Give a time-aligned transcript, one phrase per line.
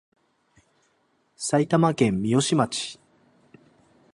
[1.35, 2.99] 埼玉県三芳町